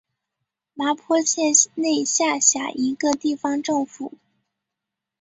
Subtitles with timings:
[0.73, 4.13] 麻坡县内下辖一个地方政府。